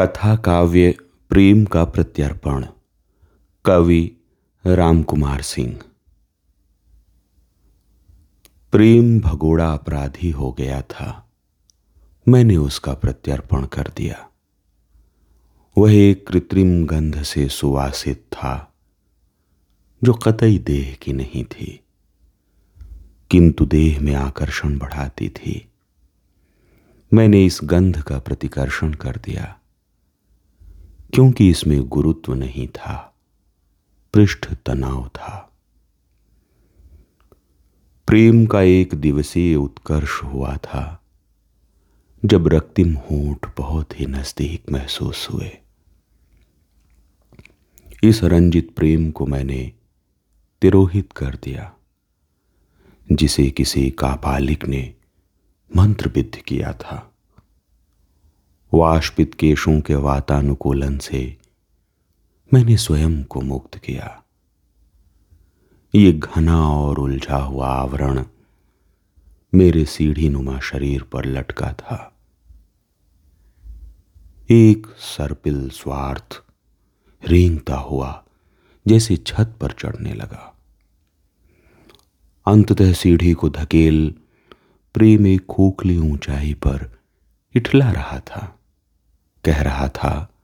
[0.00, 0.94] कथा काव्य
[1.28, 2.66] प्रेम का प्रत्यर्पण,
[3.64, 4.16] कवि
[4.66, 5.80] रामकुमार सिंह।
[8.72, 11.30] प्रेम भगोड़ा अपराधी हो गया था।
[12.28, 14.28] मैंने उसका प्रत्यर्पण कर दिया।
[15.78, 18.74] वह एक कृत्रिम गंध से सुवासित था,
[20.04, 21.80] जो कतई देह की नहीं थी,
[23.30, 25.68] किंतु देह में आकर्षण बढ़ाती थी।
[27.14, 29.56] मैंने इस गंध का प्रतिकर्षण कर दिया।
[31.14, 33.14] क्योंकि इसमें गुरुत्व नहीं था,
[34.14, 35.46] पृष्ठ तनाव था।
[38.06, 41.02] प्रेम का एक दिवसीय उत्कर्ष हुआ था,
[42.24, 45.50] जब रक्तिम होठ बहुत ही नज़दीक महसूस हुए।
[48.04, 49.72] इस रंजित प्रेम को मैंने
[50.62, 51.72] तिरोहित कर दिया,
[53.12, 54.94] जिसे किसी कापालिक ने
[55.76, 57.09] मंत्रबिद्ध किया था।
[58.74, 61.36] वाष्पित केशों के वातानुकूलन से
[62.54, 64.22] मैंने स्वयं को मुक्त किया।
[65.94, 68.24] ये घना और उलझा हुआ आवरण
[69.54, 72.16] मेरे सीढ़ी नुमा शरीर पर लटका था।
[74.50, 76.42] एक सर्पिल स्वार्थ
[77.28, 78.24] रेंगता हुआ
[78.88, 80.58] जैसे छत पर चढ़ने लगा।
[82.46, 84.14] अंततः सीढ़ी को धकेल
[84.94, 86.98] प्रेम एक खोखली ऊंचाई पर
[87.54, 88.56] इठला रहा था।
[89.44, 90.34] कह रहा था,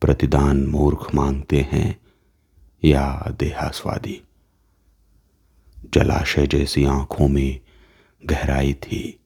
[0.00, 2.00] प्रतिदान मूर्ख मांगते हैं
[2.84, 4.22] या देहास्वादी।
[5.94, 7.60] जलाशय जैसी आँखों में
[8.26, 9.20] गहराई थी।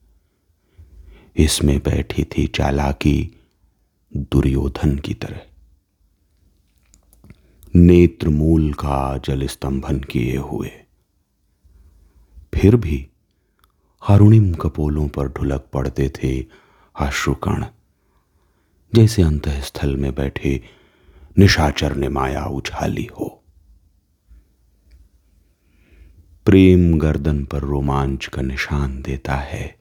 [1.36, 3.36] इसमें बैठी थी चालाकी
[4.16, 5.40] दुर्योधन की तरह।
[7.76, 10.70] नेत्र मूल का जल स्तंभन किए हुए।
[12.54, 13.08] फिर भी
[14.08, 16.46] हरुणिम कपोलों पर ढुलक पड़ते थे
[17.00, 17.64] अश्रुकण।
[18.94, 20.62] जैसे अंतस्थल में बैठे
[21.38, 23.44] निशाचर ने माया उछाली हो।
[26.47, 29.78] प्रेम गर्दन पर रोमांच का निशान देता है,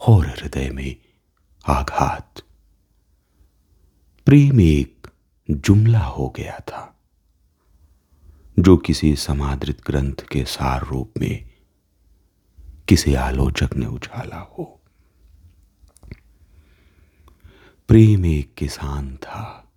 [0.00, 0.96] और हृदय में
[1.68, 2.42] आघात।
[4.26, 5.08] प्रेम एक
[5.50, 7.00] जुमला हो गया था,
[8.58, 11.50] जो किसी समादृत ग्रंथ के सार रूप में
[12.88, 14.81] किसी आलोचक ने उछाला हो।
[17.92, 19.72] प्रेम एक किसान था।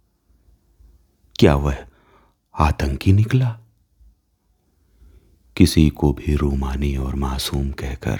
[1.35, 1.85] क्या वह
[2.59, 3.59] आतंकी निकला?
[5.57, 8.19] किसी को भी रोमानी और मासूम कहकर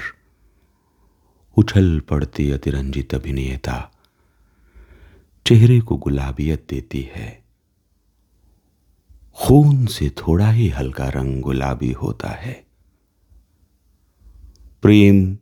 [1.58, 3.92] उछल पड़ती अतिरंजित अभिनेता
[5.48, 7.44] चेहरे को गुलाबियत देती है।
[9.36, 12.66] खून से थोड़ा ही हल्का रंग गुलाबी होता है।
[14.82, 15.38] प्रेम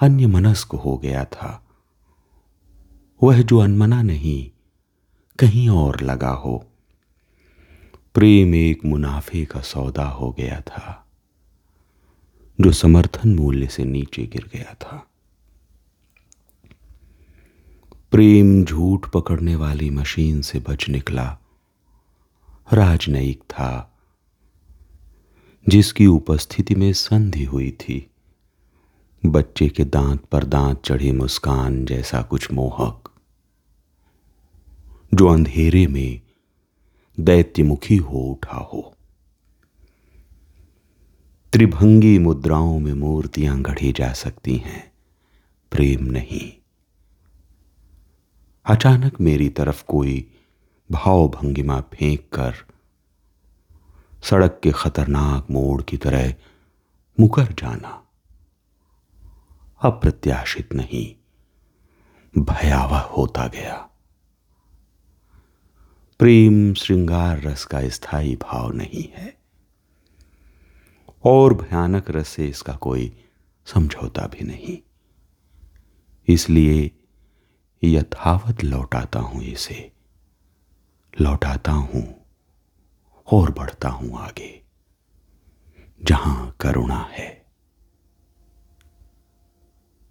[0.00, 1.65] अन्य मनस्क हो गया था।
[3.22, 4.50] वह जो अनमना नहीं,
[5.38, 6.66] कहीं और लगा हो।
[8.14, 11.06] प्रेम एक मुनाफे का सौदा हो गया था,
[12.60, 15.10] जो समर्थन मूल्य से नीचे गिर गया था।
[18.10, 21.38] प्रेम झूठ पकड़ने वाली मशीन से बच निकला।
[22.72, 23.98] राजनयिक था,
[25.68, 28.10] जिसकी उपस्थिति में संधि हुई थी।
[29.32, 33.10] बच्चे के दांत पर दांत चढ़ी मुस्कान जैसा कुछ मोहक।
[35.14, 36.20] जो अंधेरे में
[37.20, 38.94] दैत्यमुखी हो उठा हो।
[41.52, 44.92] त्रिभंगी मुद्राओं में मूर्तियाँ गढ़ी जा सकती हैं।
[45.70, 46.52] प्रेम नहीं।
[48.66, 50.30] अचानक मेरी तरफ़ कोई
[50.92, 52.54] भाव भंगिमा फेंक कर
[54.22, 56.34] सड़क के खतरनाक मोड़ की तरह
[57.20, 58.05] मुकर जाना।
[59.86, 61.16] अप्रत्याशित नहीं।
[62.42, 63.90] भयावह होता गया।
[66.18, 69.38] प्रेम श्रृंगार रस का स्थायी भाव नहीं है।
[71.24, 73.24] और भयानक रस से इसका कोई
[73.66, 74.78] समझौता भी नहीं।
[76.28, 76.90] इसलिए
[77.84, 79.92] यथावत लौटाता हूँ इसे।
[81.20, 82.26] लौटाता हूँ
[83.32, 84.62] और बढ़ता हूँ आगे।
[86.02, 87.45] जहाँ करुणा है।